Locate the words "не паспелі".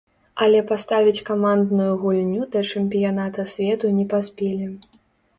3.99-4.65